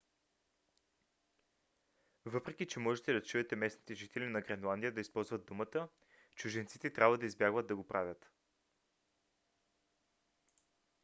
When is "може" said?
2.79-3.03